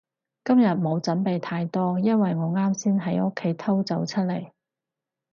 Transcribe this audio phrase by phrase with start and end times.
[0.43, 4.49] 今日冇準備太多，因為我啱先喺屋企偷走出嚟